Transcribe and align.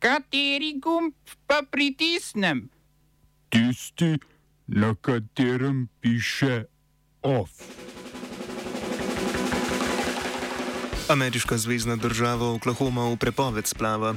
Kateri 0.00 0.80
gumb 0.80 1.12
pa 1.46 1.60
pritisnem? 1.70 2.70
Tisti, 3.52 4.16
na 4.66 4.94
katerem 4.96 5.88
piše 6.00 6.64
OF. 7.22 7.50
Ameriška 11.08 11.58
zvezdna 11.58 11.96
država 11.96 12.48
Oklahoma 12.48 13.12
v 13.12 13.16
prepoved 13.16 13.66
splava. 13.66 14.16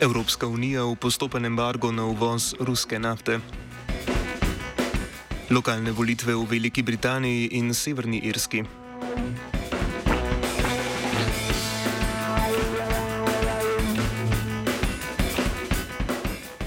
Evropska 0.00 0.46
unija 0.48 0.84
v 0.84 0.96
postopen 0.96 1.44
embargo 1.44 1.92
na 1.92 2.04
uvoz 2.04 2.54
ruske 2.60 2.98
nafte. 2.98 3.40
Lokalne 5.50 5.92
volitve 5.92 6.34
v 6.34 6.48
Veliki 6.48 6.82
Britaniji 6.82 7.48
in 7.52 7.74
Severni 7.74 8.24
Irski. 8.24 8.79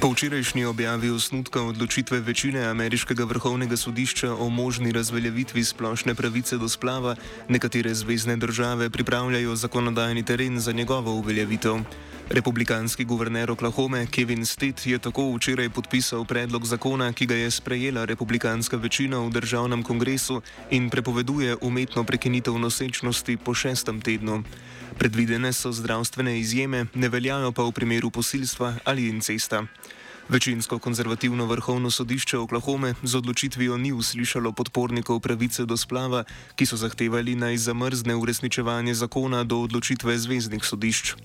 Po 0.04 0.12
včerajšnji 0.12 0.66
objavi 0.66 1.10
osnutka 1.10 1.62
odločitve 1.64 2.20
večine 2.20 2.66
ameriškega 2.68 3.24
vrhovnega 3.24 3.78
sodišča 3.78 4.34
o 4.36 4.50
možni 4.50 4.92
razveljavitvi 4.92 5.64
splošne 5.64 6.16
pravice 6.16 6.58
do 6.58 6.68
splava, 6.70 7.16
nekatere 7.48 7.94
zvezdne 7.94 8.36
države 8.38 8.90
pripravljajo 8.90 9.56
zakonodajni 9.56 10.26
teren 10.26 10.60
za 10.60 10.72
njegovo 10.72 11.12
uveljavitev. 11.12 11.80
Republikanski 12.30 13.04
guverner 13.04 13.52
Oklahome 13.52 14.08
Kevin 14.08 14.46
Stitt 14.46 14.86
je 14.86 15.00
tako 15.00 15.36
včeraj 15.36 15.70
podpisal 15.70 16.26
predlog 16.26 16.66
zakona, 16.66 17.14
ki 17.14 17.26
ga 17.26 17.36
je 17.36 17.52
sprejela 17.52 18.06
republikanska 18.06 18.78
večina 18.78 19.20
v 19.20 19.30
državnem 19.30 19.84
kongresu 19.84 20.42
in 20.72 20.90
prepoveduje 20.90 21.58
umetno 21.62 22.04
prekinitev 22.04 22.58
nosečnosti 22.60 23.38
po 23.38 23.54
šestem 23.54 24.02
tednu. 24.02 24.44
Predvidene 24.98 25.54
so 25.54 25.72
zdravstvene 25.72 26.40
izjeme, 26.40 26.86
ne 26.94 27.10
veljajo 27.10 27.52
pa 27.52 27.64
v 27.64 27.72
primeru 27.72 28.10
posilstva 28.10 28.76
ali 28.86 29.10
incesta. 29.10 29.66
Večinsko 30.30 30.80
konzervativno 30.80 31.46
vrhovno 31.46 31.92
sodišče 31.92 32.38
Oklahome 32.38 32.94
z 33.04 33.16
odločitvijo 33.16 33.78
ni 33.78 33.92
uslišalo 33.92 34.52
podpornikov 34.52 35.20
pravice 35.20 35.66
do 35.66 35.78
splava, 35.78 36.24
ki 36.56 36.66
so 36.66 36.78
zahtevali 36.78 37.36
naj 37.36 37.58
zamrzne 37.58 38.16
uresničevanje 38.16 38.94
zakona 38.94 39.44
do 39.44 39.60
odločitve 39.60 40.18
zvezdnih 40.18 40.64
sodišč. 40.64 41.16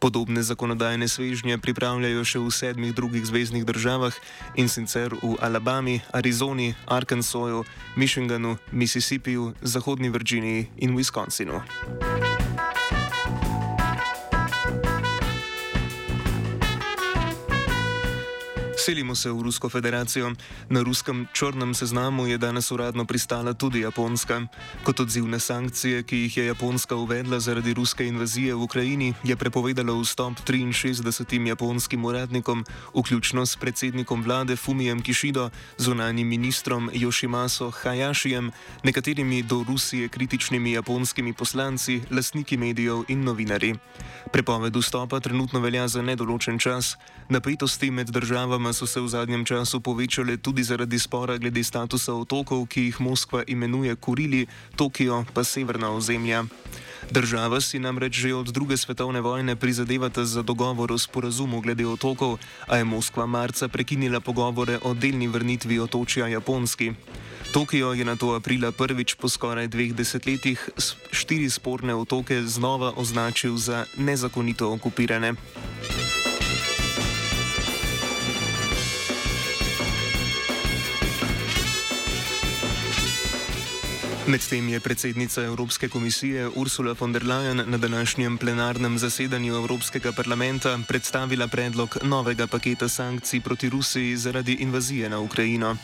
Podobne 0.00 0.40
zakonodajne 0.40 1.04
svežnje 1.08 1.60
pripravljajo 1.60 2.24
še 2.24 2.40
v 2.40 2.48
sedmih 2.48 2.92
drugih 2.96 3.20
zvezdnih 3.20 3.68
državah 3.68 4.16
in 4.56 4.72
sicer 4.72 5.12
v 5.12 5.36
Alabami, 5.44 6.00
Arizoni, 6.16 6.72
Arkansasu, 6.88 7.68
Michiganu, 8.00 8.56
Mississippiju, 8.72 9.52
Zahodni 9.60 10.08
Virginiji 10.08 10.72
in 10.80 10.96
Wisconsinu. 10.96 11.60
Selimo 18.80 19.14
se 19.14 19.28
v 19.30 19.42
Rusko 19.42 19.68
federacijo. 19.68 20.32
Na 20.72 20.80
ruskem 20.80 21.28
črnem 21.32 21.74
seznamu 21.74 22.26
je 22.26 22.38
danes 22.38 22.70
uradno 22.72 23.04
pristala 23.04 23.52
tudi 23.52 23.80
Japonska. 23.80 24.48
Kot 24.84 25.00
odziv 25.00 25.28
na 25.28 25.38
sankcije, 25.38 26.02
ki 26.02 26.16
jih 26.16 26.36
je 26.36 26.44
Japonska 26.46 26.96
uvedla 26.96 27.40
zaradi 27.40 27.74
ruske 27.76 28.06
invazije 28.08 28.54
v 28.54 28.62
Ukrajini, 28.62 29.12
je 29.24 29.36
prepovedala 29.36 29.92
vstop 30.00 30.40
63 30.48 31.46
japonskim 31.48 32.04
uradnikom, 32.04 32.64
vključno 32.96 33.46
s 33.46 33.56
predsednikom 33.56 34.22
vlade 34.22 34.56
Fumijem 34.56 35.02
Kishido, 35.02 35.50
zunanjim 35.76 36.28
ministrom 36.28 36.90
Yoshimaso 36.94 37.68
Hayashijem, 37.84 38.50
nekaterimi 38.82 39.42
do 39.42 39.64
Rusije 39.68 40.08
kritičnimi 40.08 40.72
japonskimi 40.72 41.32
poslanci, 41.32 42.00
lastniki 42.10 42.56
medijev 42.56 43.04
in 43.08 43.24
novinari. 43.24 43.74
Prepoved 44.32 44.76
vstopa 44.76 45.20
trenutno 45.20 45.60
velja 45.60 45.88
za 45.88 46.02
nedoločen 46.02 46.58
čas. 46.58 46.96
Napetosti 47.30 47.90
med 47.90 48.08
državama 48.10 48.72
so 48.72 48.86
se 48.86 49.00
v 49.00 49.08
zadnjem 49.08 49.44
času 49.44 49.80
povečale 49.80 50.36
tudi 50.36 50.62
zaradi 50.66 50.98
spora 50.98 51.36
glede 51.38 51.62
statusa 51.64 52.14
otokov, 52.14 52.66
ki 52.66 52.82
jih 52.82 53.00
Moskva 53.00 53.44
imenuje 53.46 53.94
Kurili, 53.96 54.46
Tokio 54.76 55.24
pa 55.34 55.44
severna 55.44 55.90
ozemlja. 55.94 56.44
Država 57.10 57.60
si 57.60 57.78
namreč 57.78 58.18
že 58.18 58.34
od 58.34 58.50
druge 58.50 58.76
svetovne 58.76 59.20
vojne 59.20 59.56
prizadevata 59.56 60.24
za 60.24 60.42
dogovor 60.42 60.92
o 60.92 60.98
sporazumu 60.98 61.60
glede 61.60 61.86
otokov, 61.86 62.38
a 62.66 62.76
je 62.76 62.84
Moskva 62.84 63.26
marca 63.26 63.68
prekinila 63.68 64.20
pogovore 64.20 64.78
o 64.82 64.94
delni 64.94 65.28
vrnitvi 65.28 65.78
otočja 65.78 66.26
Japonski. 66.26 66.92
Tokio 67.52 67.92
je 67.92 68.04
na 68.04 68.16
to 68.16 68.34
aprila 68.34 68.72
prvič 68.72 69.14
po 69.14 69.28
skoraj 69.28 69.68
dveh 69.68 69.94
desetletjih 69.94 70.70
štiri 71.12 71.50
sporne 71.50 71.94
otoke 71.94 72.42
znova 72.42 72.92
označil 72.96 73.56
za 73.56 73.86
nezakonito 73.96 74.72
okupirane. 74.72 75.34
Medtem 84.30 84.68
je 84.68 84.80
predsednica 84.80 85.42
Evropske 85.42 85.88
komisije 85.88 86.48
Ursula 86.54 86.94
von 87.00 87.12
der 87.12 87.22
Leyen 87.22 87.64
na 87.66 87.78
današnjem 87.78 88.38
plenarnem 88.38 88.98
zasedanju 88.98 89.54
Evropskega 89.54 90.12
parlamenta 90.12 90.78
predstavila 90.88 91.48
predlog 91.48 91.96
novega 92.02 92.46
paketa 92.46 92.88
sankcij 92.88 93.40
proti 93.40 93.68
Rusiji 93.68 94.16
zaradi 94.16 94.52
invazije 94.52 95.08
na 95.08 95.18
Ukrajino. 95.18 95.76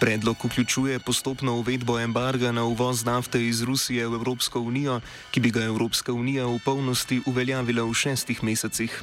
Predlog 0.00 0.36
vključuje 0.44 0.98
postopno 0.98 1.54
uvedbo 1.54 1.98
embarga 1.98 2.52
na 2.52 2.64
uvoz 2.64 3.04
nafte 3.04 3.46
iz 3.46 3.62
Rusije 3.62 4.08
v 4.08 4.14
Evropsko 4.14 4.60
unijo, 4.60 5.00
ki 5.30 5.40
bi 5.40 5.50
ga 5.50 5.64
Evropska 5.64 6.12
unija 6.12 6.46
v 6.46 6.58
polnosti 6.64 7.22
uveljavila 7.26 7.82
v 7.82 7.94
šestih 7.94 8.44
mesecih. 8.44 9.02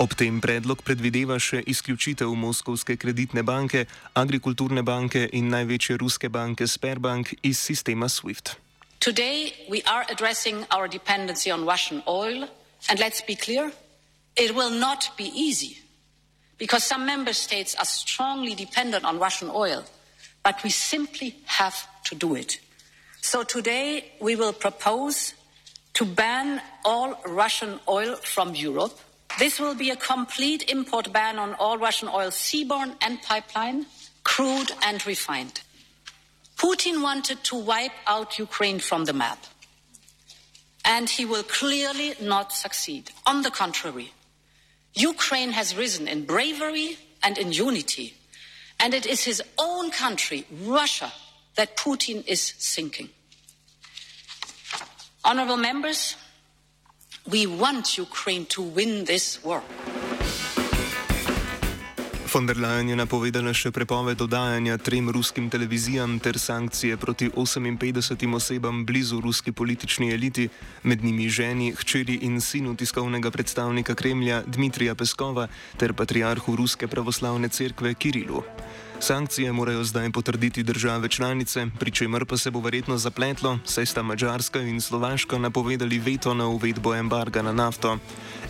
Ob 0.00 0.14
tem 0.16 0.40
predlog 0.40 0.80
predvideva 0.80 1.36
še 1.36 1.60
izključitev 1.68 2.30
Moskovske 2.32 2.96
kreditne 2.96 3.42
banke, 3.44 3.84
agrikulturne 4.16 4.80
banke 4.82 5.26
in 5.36 5.50
največje 5.52 5.98
ruske 6.00 6.30
banke 6.32 6.66
Sperbank 6.66 7.34
iz 7.42 7.60
sistema 7.60 8.08
SWIFT. 8.08 8.56
Today 9.00 9.52
we 9.68 9.82
are 9.84 10.06
addressing 10.08 10.64
our 10.70 10.88
dependency 10.88 11.52
on 11.52 11.66
Russian 11.66 12.02
oil, 12.06 12.48
and 12.88 12.98
let's 12.98 13.20
be 13.20 13.36
clear, 13.36 13.72
it 14.36 14.54
will 14.54 14.70
not 14.70 15.10
be 15.18 15.28
easy 15.34 15.76
because 16.56 16.84
some 16.84 17.04
member 17.04 17.34
states 17.34 17.74
are 17.74 17.84
strongly 17.84 18.54
dependent 18.54 19.04
on 19.04 19.18
Russian 19.18 19.50
oil, 19.50 19.84
but 20.42 20.62
we 20.64 20.70
simply 20.70 21.34
have 21.44 21.76
to 22.04 22.14
do 22.14 22.34
it. 22.34 22.60
So 23.20 23.42
today 23.42 24.04
we 24.20 24.36
will 24.36 24.52
propose 24.52 25.34
to 25.94 26.04
ban 26.04 26.62
all 26.84 27.20
Russian 27.26 27.78
oil 27.88 28.16
from 28.16 28.54
Europe. 28.54 28.98
This 29.38 29.58
will 29.58 29.74
be 29.74 29.90
a 29.90 29.96
complete 29.96 30.70
import 30.70 31.12
ban 31.12 31.38
on 31.38 31.54
all 31.54 31.78
Russian 31.78 32.08
oil, 32.08 32.30
seaborne 32.30 32.94
and 33.00 33.20
pipeline, 33.22 33.86
crude 34.24 34.70
and 34.82 35.04
refined. 35.06 35.62
Putin 36.56 37.02
wanted 37.02 37.42
to 37.44 37.56
wipe 37.56 37.92
out 38.06 38.38
Ukraine 38.38 38.78
from 38.78 39.04
the 39.04 39.12
map. 39.12 39.38
And 40.84 41.08
he 41.08 41.24
will 41.24 41.42
clearly 41.42 42.14
not 42.20 42.52
succeed. 42.52 43.10
On 43.26 43.42
the 43.42 43.50
contrary, 43.50 44.12
Ukraine 44.94 45.52
has 45.52 45.76
risen 45.76 46.06
in 46.06 46.24
bravery 46.24 46.98
and 47.22 47.38
in 47.38 47.52
unity. 47.52 48.14
And 48.78 48.94
it 48.94 49.06
is 49.06 49.24
his 49.24 49.42
own 49.58 49.90
country, 49.90 50.46
Russia, 50.62 51.12
that 51.54 51.76
Putin 51.76 52.26
is 52.26 52.54
sinking. 52.58 53.08
Honorable 55.24 55.56
members, 55.56 56.16
We 57.30 57.46
want 57.46 57.98
Ukraine 57.98 58.44
to 58.46 58.62
win 58.62 59.04
this 59.04 59.38
war. 59.44 59.62
Von 62.32 62.46
der 62.46 62.56
Leyen 62.56 62.88
je 62.88 62.96
napovedala 62.96 63.52
še 63.54 63.70
prepoved 63.70 64.18
dodajanja 64.18 64.74
trem 64.82 65.06
ruskim 65.14 65.46
televizijam 65.46 66.18
ter 66.18 66.34
sankcije 66.38 66.96
proti 66.96 67.28
58 67.30 68.34
osebam 68.34 68.82
blizu 68.86 69.20
ruski 69.20 69.52
politični 69.52 70.10
eliti, 70.10 70.48
med 70.82 71.04
njimi 71.04 71.28
ženi, 71.28 71.72
hčeri 71.78 72.18
in 72.26 72.40
sinu 72.40 72.74
tiskovnega 72.74 73.30
predstavnika 73.30 73.94
Kremlja 73.94 74.42
Dmitrija 74.46 74.94
Peskova 74.94 75.46
ter 75.78 75.92
patriarhu 75.92 76.56
Ruske 76.56 76.88
pravoslavne 76.88 77.48
cerkve 77.48 77.94
Kirilu. 77.94 78.42
Sankcije 79.02 79.52
morajo 79.52 79.84
zdaj 79.84 80.12
potrditi 80.12 80.62
države 80.62 81.08
članice, 81.08 81.66
pri 81.78 81.90
čemer 81.90 82.24
pa 82.24 82.36
se 82.36 82.50
bo 82.50 82.60
verjetno 82.60 82.98
zapletlo, 82.98 83.58
saj 83.64 83.86
sta 83.86 84.02
Mačarska 84.02 84.60
in 84.60 84.80
Slovaška 84.80 85.38
napovedali 85.38 85.98
veto 85.98 86.34
na 86.34 86.46
uvedbo 86.46 86.94
embarga 86.94 87.42
na 87.42 87.52
nafto. 87.52 87.98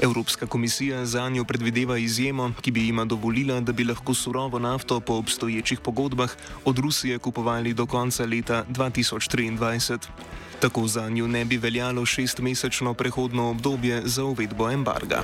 Evropska 0.00 0.46
komisija 0.46 1.06
za 1.06 1.28
njo 1.28 1.44
predvideva 1.44 1.98
izjemo, 1.98 2.52
ki 2.60 2.70
bi 2.70 2.84
jima 2.86 3.04
dovolila, 3.04 3.60
da 3.60 3.72
bi 3.72 3.84
lahko 3.84 4.14
surovo 4.14 4.58
nafto 4.58 5.00
po 5.00 5.14
obstoječih 5.14 5.80
pogodbah 5.80 6.30
od 6.64 6.78
Rusije 6.78 7.18
kupovali 7.18 7.74
do 7.74 7.86
konca 7.86 8.24
leta 8.24 8.64
2023. 8.68 9.98
Tako 10.60 10.86
za 10.86 11.08
njo 11.08 11.26
ne 11.26 11.44
bi 11.44 11.56
veljalo 11.56 12.06
šestmesečno 12.06 12.94
prehodno 12.94 13.50
obdobje 13.50 14.02
za 14.04 14.24
uvedbo 14.24 14.70
embarga. 14.70 15.22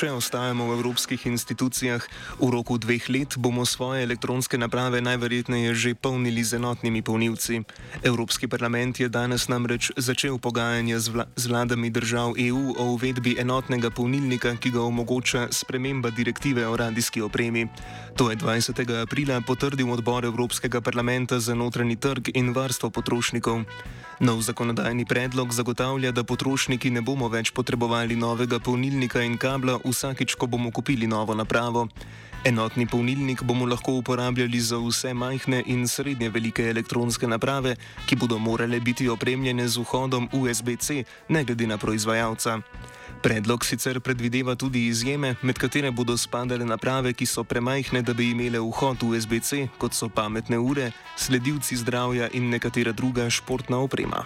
Še 0.00 0.16
ostajamo 0.16 0.64
v 0.64 0.80
evropskih 0.80 1.20
institucijah. 1.28 2.00
V 2.40 2.48
roku 2.48 2.80
dveh 2.80 3.04
let 3.12 3.36
bomo 3.36 3.68
svoje 3.68 4.08
elektronske 4.08 4.56
naprave 4.56 5.04
najverjetneje 5.04 5.76
že 5.76 5.92
polnili 5.92 6.40
z 6.40 6.56
enotnimi 6.56 7.04
polnilci. 7.04 7.68
Evropski 8.00 8.48
parlament 8.48 8.96
je 8.96 9.12
danes 9.12 9.44
namreč 9.52 9.92
začel 10.00 10.40
pogajanje 10.40 10.96
z, 11.04 11.06
vla 11.12 11.24
z 11.36 11.44
vladami 11.52 11.92
držav 11.92 12.32
EU 12.40 12.72
o 12.80 12.96
uvedbi 12.96 13.36
enotnega 13.36 13.92
polnilnika, 13.92 14.56
ki 14.56 14.72
ga 14.72 14.80
omogoča 14.88 15.52
sprememba 15.52 16.08
direktive 16.08 16.64
o 16.64 16.72
radijski 16.72 17.20
opremi. 17.20 17.68
To 18.16 18.32
je 18.32 18.40
20. 18.40 18.80
aprila 19.04 19.44
potrdil 19.44 19.92
odbor 19.92 20.24
Evropskega 20.24 20.80
parlamenta 20.80 21.36
za 21.36 21.52
notranji 21.52 22.00
trg 22.00 22.32
in 22.32 22.56
varstvo 22.56 22.88
potrošnikov. 22.88 23.68
Nov 24.20 24.44
zakonodajni 24.44 25.08
predlog 25.08 25.48
zagotavlja, 25.52 26.12
da 26.12 26.20
potrošniki 26.28 26.90
ne 26.92 27.00
bomo 27.00 27.30
več 27.32 27.54
potrebovali 27.56 28.18
novega 28.20 28.58
polnilnika 28.60 29.22
in 29.24 29.38
kabla 29.40 29.78
vsakič, 29.90 30.34
ko 30.34 30.46
bomo 30.46 30.70
kupili 30.70 31.06
novo 31.06 31.34
napravo. 31.34 31.88
Enotni 32.44 32.86
polnilnik 32.86 33.42
bomo 33.42 33.66
lahko 33.66 33.92
uporabljali 33.98 34.60
za 34.60 34.78
vse 34.78 35.12
majhne 35.14 35.62
in 35.66 35.88
srednje 35.88 36.30
velike 36.30 36.64
elektronske 36.70 37.28
naprave, 37.28 37.74
ki 38.06 38.16
bodo 38.16 38.38
morale 38.38 38.80
biti 38.80 39.08
opremljene 39.08 39.68
z 39.68 39.76
vhodom 39.76 40.28
USB-C, 40.32 41.04
ne 41.28 41.44
glede 41.44 41.66
na 41.66 41.78
proizvajalca. 41.78 42.60
Predlog 43.22 43.64
sicer 43.64 44.00
predvideva 44.00 44.54
tudi 44.54 44.86
izjeme, 44.86 45.34
med 45.42 45.58
katere 45.58 45.90
bodo 45.90 46.16
spadale 46.16 46.64
naprave, 46.64 47.12
ki 47.12 47.26
so 47.26 47.44
premajhne, 47.44 48.00
da 48.02 48.14
bi 48.14 48.30
imele 48.30 48.58
vhod 48.58 49.04
USB-C, 49.04 49.66
kot 49.78 49.92
so 49.92 50.08
pametne 50.08 50.58
ure, 50.58 50.92
sledilci 51.16 51.76
zdravja 51.76 52.30
in 52.32 52.48
nekatera 52.48 52.92
druga 52.92 53.28
športna 53.30 53.76
oprema. 53.76 54.24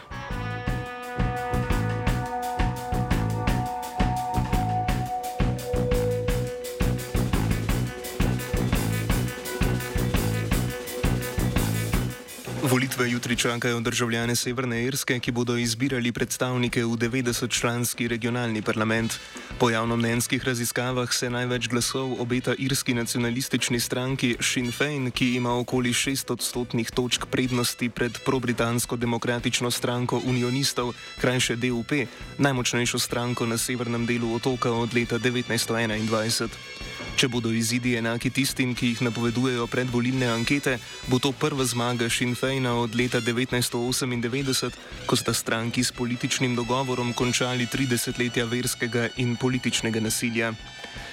Volitve 12.65 13.11
jutri 13.11 13.37
čakajo 13.37 13.81
državljane 13.81 14.37
Severne 14.37 14.85
Irske, 14.85 15.19
ki 15.21 15.33
bodo 15.33 15.57
izbirali 15.57 16.13
predstavnike 16.13 16.85
v 16.85 16.97
90-članski 16.97 18.09
regionalni 18.09 18.63
parlament. 18.63 19.19
Po 19.59 19.71
javnomnenjskih 19.71 20.45
raziskavah 20.45 21.13
se 21.13 21.31
največ 21.31 21.69
glasov 21.69 22.17
obeta 22.23 22.55
irski 22.59 22.95
nacionalistični 22.95 23.81
stranki 23.81 24.37
Sinn 24.41 24.73
Féin, 24.73 25.11
ki 25.11 25.35
ima 25.35 25.53
okoli 25.59 25.93
6 25.93 26.33
odstotnih 26.33 26.91
točk 26.91 27.27
prednosti 27.27 27.89
pred 27.89 28.19
pro-britansko 28.25 28.97
demokratično 28.97 29.71
stranko 29.71 30.23
unionistov, 30.25 30.95
krajše 31.21 31.57
DUP, 31.57 31.93
najmočnejšo 32.39 32.99
stranko 32.99 33.47
na 33.47 33.59
severnem 33.59 34.07
delu 34.07 34.35
otoka 34.35 34.73
od 34.73 34.95
leta 34.95 35.19
1921. 35.19 36.94
Če 37.15 37.29
bodo 37.31 37.53
izidi 37.55 37.93
enaki 37.95 38.31
tistim, 38.35 38.73
ki 38.75 38.89
jih 38.91 39.03
napovedujejo 39.07 39.69
predvolilne 39.71 40.27
ankete, 40.33 40.81
bo 41.07 41.21
to 41.23 41.31
prva 41.31 41.63
zmaga 41.63 42.09
Sinn 42.11 42.35
Feina 42.35 42.73
od 42.75 42.97
leta 42.99 43.21
1998, 43.23 44.75
ko 45.07 45.17
sta 45.17 45.35
stranki 45.35 45.85
s 45.85 45.95
političnim 45.95 46.57
dogovorom 46.59 47.13
končali 47.15 47.69
30 47.71 48.19
letja 48.19 48.49
verskega 48.51 49.09
in 49.23 49.37
političnega 49.39 50.03
nasilja. 50.03 50.51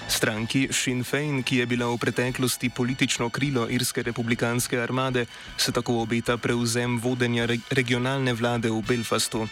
Stranki 0.07 0.67
Sinn 0.71 1.03
Fein, 1.03 1.43
ki 1.43 1.57
je 1.57 1.65
bila 1.65 1.87
v 1.89 1.97
preteklosti 1.97 2.69
politično 2.69 3.29
krilo 3.29 3.67
irske 3.69 4.03
republikanske 4.03 4.79
armade, 4.79 5.25
se 5.57 5.71
tako 5.71 6.01
obeta 6.01 6.37
prevzem 6.37 6.99
vodenja 6.99 7.45
re 7.45 7.57
regionalne 7.69 8.33
vlade 8.33 8.69
v 8.69 8.81
Belfastu. 8.87 9.47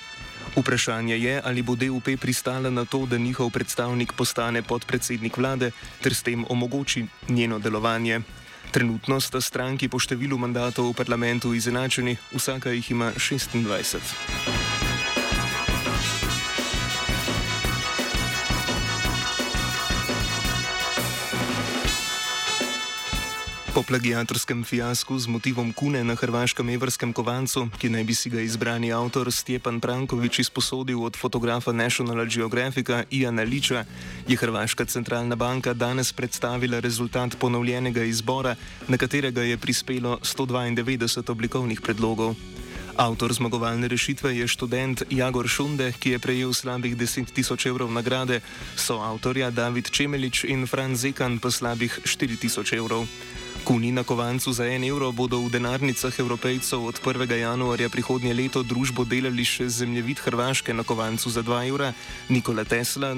Vprašanje 0.55 1.17
je, 1.17 1.41
ali 1.43 1.61
bo 1.61 1.75
DUP 1.75 2.17
pristala 2.19 2.69
na 2.69 2.85
to, 2.85 3.05
da 3.05 3.17
njihov 3.17 3.49
predstavnik 3.49 4.13
postane 4.13 4.61
podpredsednik 4.61 5.37
vlade 5.37 5.71
ter 6.01 6.13
s 6.13 6.23
tem 6.23 6.45
omogoči 6.49 7.05
njeno 7.29 7.59
delovanje. 7.59 8.21
Trenutno 8.71 9.19
sta 9.19 9.41
stranki 9.41 9.89
po 9.89 9.97
številu 9.99 10.37
mandatov 10.37 10.93
v 10.93 10.97
parlamentu 10.97 11.53
izenačeni, 11.57 12.17
vsaka 12.33 12.69
jih 12.69 12.91
ima 12.91 13.11
26. 13.17 14.69
Po 23.79 23.87
plagiatorskem 23.87 24.67
fiasku 24.67 25.15
z 25.15 25.31
motivom 25.31 25.71
kune 25.71 26.03
na 26.03 26.11
hrvaškem 26.11 26.67
evrskem 26.67 27.15
kovancu, 27.15 27.71
ki 27.79 27.87
naj 27.87 28.03
bi 28.03 28.11
si 28.11 28.27
ga 28.27 28.43
izbrani 28.43 28.91
avtor 28.91 29.31
Stjepan 29.31 29.79
Prankovič 29.79 30.43
izposodil 30.43 30.99
od 30.99 31.15
fotografa 31.15 31.71
National 31.71 32.27
Geographica 32.27 33.07
Iana 33.07 33.47
Liča, 33.47 33.87
je 34.27 34.35
Hrvaška 34.35 34.83
centralna 34.83 35.39
banka 35.39 35.71
danes 35.71 36.11
predstavila 36.11 36.83
rezultat 36.83 37.39
ponovljenega 37.39 38.03
izbora, 38.03 38.59
na 38.91 38.99
katerega 38.99 39.47
je 39.47 39.55
prispelo 39.55 40.19
192 40.27 41.31
oblikovnih 41.31 41.79
predlogov. 41.79 42.35
Avtor 42.99 43.31
zmagovalne 43.31 43.87
rešitve 43.87 44.35
je 44.35 44.43
študent 44.43 45.07
Jagor 45.07 45.47
Šunde, 45.47 45.87
ki 45.95 46.09
je 46.09 46.19
prejel 46.19 46.51
slabih 46.51 46.99
10 46.99 47.31
tisoč 47.31 47.71
evrov 47.71 47.87
nagrade, 47.95 48.43
so 48.75 48.99
avtorja 48.99 49.47
David 49.55 49.87
Čemelič 49.87 50.43
in 50.43 50.67
Franz 50.67 51.07
Zekan 51.07 51.39
pa 51.39 51.47
slabih 51.47 51.95
4 52.03 52.35
tisoč 52.35 52.75
evrov. 52.75 53.07
Kuni 53.63 53.95
na 53.95 54.03
kovancu 54.03 54.51
za 54.51 54.67
en 54.67 54.83
evro 54.83 55.15
bodo 55.15 55.39
v 55.39 55.47
denarnicah 55.47 56.11
evropejcev 56.11 56.83
od 56.83 56.99
1. 56.99 57.23
januarja 57.23 57.87
prihodnje 57.87 58.35
leto 58.35 58.67
družbo 58.67 59.07
delali 59.07 59.47
še 59.47 59.71
zemljevid 59.71 60.19
Hrvaške 60.19 60.75
na 60.75 60.83
kovancu 60.83 61.31
za 61.31 61.39
2 61.39 61.71
evra, 61.71 61.95
Nikola 62.27 62.67
Tesla 62.67 63.15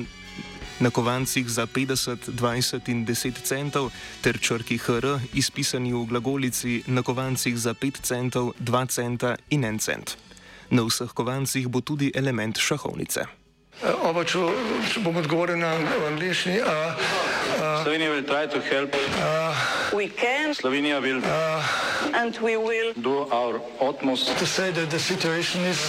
na 0.82 0.90
kovancih 0.90 1.50
za 1.50 1.66
50, 1.66 2.34
20 2.34 2.90
in 2.90 3.06
10 3.06 3.42
centov 3.44 3.92
ter 4.22 4.40
črki 4.42 4.78
HR 4.78 5.22
izpisani 5.34 5.94
v 5.94 6.06
glagolici 6.10 6.82
na 6.88 7.06
kovancih 7.06 7.58
za 7.58 7.74
5 7.74 8.02
centov, 8.02 8.54
2 8.60 8.86
centa 8.90 9.36
in 9.50 9.62
1 9.62 9.80
cent. 9.80 10.18
Na 10.70 10.82
vseh 10.82 11.14
kovancih 11.14 11.68
bo 11.68 11.82
tudi 11.82 12.12
element 12.16 12.58
šahovnice. 12.58 13.41
Oba, 13.82 14.22
če, 14.22 14.38
če 14.94 15.02
bom 15.02 15.16
odgovoril 15.18 15.58
na 15.58 15.72
angliški. 16.12 16.60
Slovenija 17.82 18.12
bo 18.14 18.22
poskušala 18.30 18.88
pomagati. 18.94 20.54
Slovenija 20.60 21.00
bo 21.02 21.08
naredila 21.08 22.36
svoj 22.38 23.58
utmost, 23.82 24.30
da 24.30 24.46
bo 24.46 24.62
rekla, 24.62 24.86
da 24.86 24.96
je 24.96 25.00
situacija 25.00 25.62
naš 25.64 25.80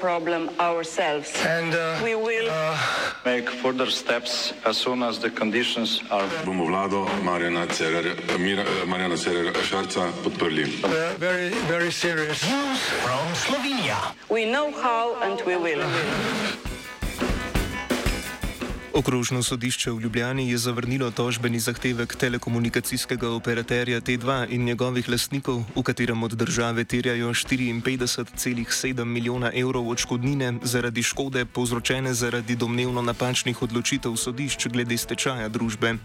problem, 0.00 0.48
sami. 0.84 1.28
In 1.60 1.70
da 1.70 2.00
bomo 2.00 2.16
naredili 2.24 2.48
nadaljnje 3.24 3.44
korake, 3.60 4.54
as 4.64 4.76
soon 4.76 5.02
as 5.02 5.18
the 5.18 5.30
conditions 5.30 6.00
are. 6.10 6.28
Bomo 6.46 6.64
vlado 6.64 7.06
Marjana 7.22 7.66
Cererja, 7.66 8.14
Marjana 8.86 9.16
Cererja 9.16 9.52
Šarca 9.68 10.08
podprli. 10.24 10.64
Zelo, 11.20 11.90
zelo 11.90 12.24
resno. 12.24 12.58
Slovenija. 13.46 13.96
Vemo, 14.30 14.72
kako 14.72 15.50
in 15.50 15.60
bomo. 15.60 16.71
Okrožno 18.92 19.42
sodišče 19.42 19.90
v 19.90 20.00
Ljubljani 20.00 20.50
je 20.50 20.58
zavrnilo 20.58 21.10
tožbeni 21.10 21.60
zahtevek 21.60 22.16
telekomunikacijskega 22.16 23.30
operaterja 23.30 24.00
T2 24.00 24.46
in 24.50 24.64
njegovih 24.64 25.08
lastnikov, 25.08 25.62
v 25.76 25.82
katerem 25.82 26.22
od 26.22 26.32
države 26.32 26.84
terjajo 26.84 27.30
54,7 27.30 29.04
milijona 29.04 29.50
evrov 29.54 29.88
odškodnine 29.88 30.52
zaradi 30.62 31.02
škode 31.02 31.44
povzročene 31.44 32.14
zaradi 32.14 32.56
domnevno 32.56 33.02
napačnih 33.02 33.62
odločitev 33.62 34.16
sodišč 34.16 34.66
glede 34.68 34.98
stečaja 34.98 35.48
družbe. 35.48 35.96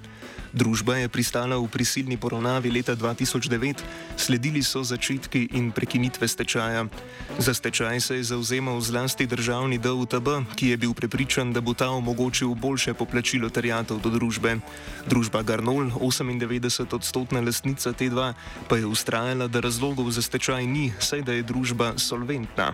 Družba 0.58 0.98
je 0.98 1.06
pristala 1.06 1.54
v 1.62 1.70
prisilni 1.70 2.18
poravnavi 2.18 2.74
leta 2.74 2.98
2009, 2.98 3.86
sledili 4.18 4.66
so 4.66 4.82
začetki 4.82 5.54
in 5.54 5.70
prekinitve 5.70 6.26
stečaja. 6.26 6.90
Za 7.38 7.54
stečaj 7.54 8.02
se 8.02 8.18
je 8.18 8.34
zauzemal 8.34 8.82
zlasti 8.82 9.30
državni 9.30 9.78
DUTB, 9.78 10.58
ki 10.58 10.74
je 10.74 10.78
bil 10.82 10.98
prepričan, 10.98 11.54
da 11.54 11.62
bo 11.62 11.78
ta 11.78 11.94
omogočil 11.94 12.58
boljše 12.58 12.98
poplačilo 12.98 13.54
terjatov 13.54 14.02
do 14.02 14.10
družbe. 14.10 14.58
Družba 15.06 15.46
Garnol, 15.46 15.94
98-odstotna 15.94 17.46
lastnica 17.46 17.94
T2, 17.94 18.34
pa 18.66 18.82
je 18.82 18.90
ustrajala, 18.90 19.46
da 19.46 19.62
razlogov 19.62 20.10
za 20.10 20.26
stečaj 20.26 20.66
ni, 20.66 20.90
saj 20.98 21.22
da 21.22 21.38
je 21.38 21.46
družba 21.46 22.02
solventna. 22.02 22.74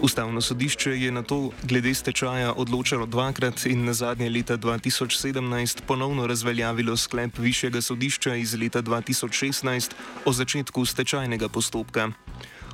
Ustavno 0.00 0.40
sodišče 0.40 0.90
je 0.90 1.12
na 1.12 1.22
to 1.22 1.50
glede 1.62 1.94
stečaja 1.94 2.52
odločalo 2.52 3.06
dvakrat 3.06 3.66
in 3.66 3.84
na 3.84 3.92
zadnje 3.92 4.30
leta 4.30 4.58
2017 4.58 5.80
ponovno 5.86 6.26
razveljavilo 6.26 6.96
sklep 6.96 7.38
Višjega 7.38 7.80
sodišča 7.80 8.34
iz 8.34 8.54
leta 8.54 8.82
2016 8.82 9.90
o 10.24 10.32
začetku 10.32 10.84
stečajnega 10.84 11.48
postopka. 11.48 12.10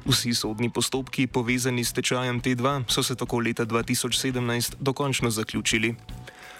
Vsi 0.04 0.34
sodni 0.34 0.70
postopki 0.70 1.26
povezani 1.26 1.84
s 1.84 1.92
tečajem 1.92 2.40
T2 2.42 2.84
so 2.88 3.02
se 3.02 3.14
tako 3.14 3.38
leta 3.38 3.66
2017 3.66 4.74
dokončno 4.80 5.30
zaključili. 5.30 5.94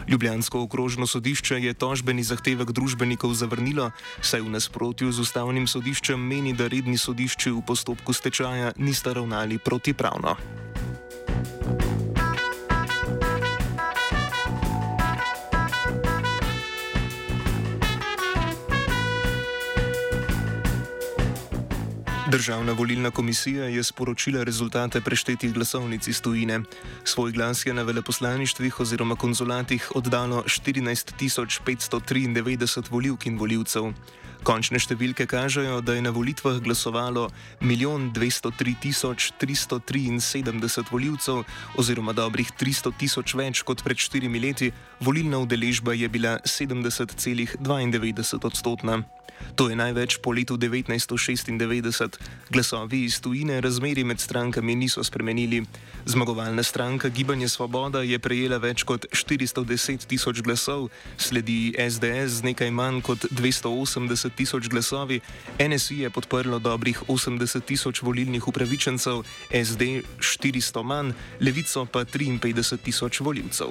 Ljubljansko 0.09 0.63
okrožno 0.63 1.07
sodišče 1.07 1.61
je 1.63 1.75
tožbeni 1.75 2.23
zahtevek 2.23 2.73
družbenikov 2.73 3.35
zavrnilo, 3.35 3.91
saj 4.21 4.43
v 4.43 4.53
nasprotju 4.57 5.13
z 5.13 5.21
ustavnim 5.23 5.67
sodiščem 5.67 6.19
meni, 6.19 6.53
da 6.53 6.67
redni 6.67 6.99
sodišči 6.99 7.51
v 7.51 7.63
postopku 7.67 8.13
stečaja 8.13 8.73
nista 8.77 9.13
ravnali 9.13 9.59
protipravno. 9.59 10.37
Državna 22.33 22.73
volilna 22.73 23.11
komisija 23.11 23.65
je 23.65 23.83
sporočila 23.83 24.43
rezultate 24.43 25.01
preštetih 25.01 25.53
glasovnic 25.53 26.07
iz 26.09 26.21
tujine. 26.23 26.61
Svoj 27.05 27.33
glas 27.33 27.67
je 27.67 27.75
na 27.75 27.83
veleposlaništvih 27.83 28.81
oziroma 28.81 29.17
konzulatih 29.17 29.91
oddalo 29.95 30.43
14 30.43 31.13
593 31.67 32.91
voljivk 32.91 33.27
in 33.27 33.39
voljivcev. 33.39 33.93
Končne 34.43 34.81
številke 34.83 35.23
kažejo, 35.31 35.77
da 35.87 35.95
je 35.95 36.03
na 36.03 36.11
volitvah 36.11 36.57
glasovalo 36.65 37.29
1 37.63 38.09
203 38.11 38.75
373 39.39 40.91
voljivcev, 40.91 41.45
oziroma 41.79 42.11
dobrih 42.13 42.51
300 42.59 42.91
tisoč 42.99 43.37
več 43.39 43.63
kot 43.63 43.87
pred 43.87 44.03
štirimi 44.03 44.43
leti, 44.43 44.73
volilna 44.99 45.39
udeležba 45.47 45.95
je 45.95 46.11
bila 46.11 46.41
70,92 46.43 48.43
odstotna. 48.43 49.05
To 49.55 49.69
je 49.69 49.77
največ 49.77 50.19
po 50.23 50.33
letu 50.33 50.57
1996. 50.57 52.17
Glasovi 52.51 53.05
iz 53.05 53.21
tujine 53.21 53.61
razmeri 53.61 54.05
med 54.05 54.21
strankami 54.21 54.75
niso 54.75 55.05
spremenili. 55.05 55.65
Zmagovalna 56.07 56.63
stranka 56.63 57.09
Gibanje 57.09 57.49
Svoboda 57.49 58.03
je 58.03 58.19
prejela 58.19 58.59
več 58.59 58.83
kot 58.83 59.07
410 59.13 60.07
tisoč 60.07 60.43
glasov, 60.43 60.89
sledi 61.17 61.75
SDS 61.79 62.41
z 62.41 62.53
nekaj 62.53 62.71
manj 62.71 63.03
kot 63.03 63.27
280 63.31 64.32
tisoč 64.33 64.69
glasovi, 64.69 65.21
NSI 65.59 65.99
je 65.99 66.11
podprlo 66.11 66.59
dobrih 66.59 67.03
80 67.09 67.61
tisoč 67.65 68.03
volilnih 68.03 68.49
upravičencev, 68.49 69.23
SD 69.51 70.03
400 70.19 70.83
manj, 70.83 71.13
Levico 71.41 71.85
pa 71.85 72.05
53 72.05 72.77
tisoč 72.77 73.21
voljivcev. 73.21 73.69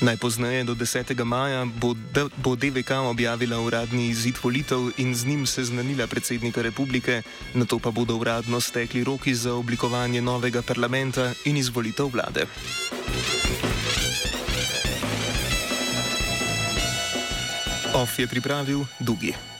Najpozneje 0.00 0.64
do 0.64 0.74
10. 0.74 1.24
maja 1.24 1.64
bo, 1.64 1.94
D 1.94 2.28
bo 2.36 2.56
DVK 2.56 2.90
objavila 3.10 3.58
uradni 3.60 4.08
izid 4.08 4.38
volitev 4.42 4.90
in 4.96 5.14
z 5.14 5.26
njim 5.26 5.46
seznanila 5.46 6.06
predsednika 6.06 6.62
republike, 6.62 7.22
na 7.54 7.64
to 7.64 7.78
pa 7.78 7.90
bodo 7.90 8.16
uradno 8.16 8.60
stekli 8.60 9.04
roki 9.04 9.34
za 9.34 9.54
oblikovanje 9.54 10.22
novega 10.22 10.62
parlamenta 10.62 11.32
in 11.44 11.56
izvolitev 11.56 12.06
vlade. 12.06 12.46
OF 17.94 18.18
je 18.18 18.26
pripravil 18.26 18.84
Dugi. 19.00 19.57